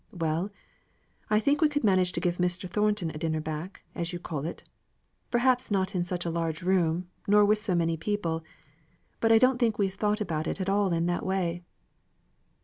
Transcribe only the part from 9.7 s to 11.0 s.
we've thought about it at all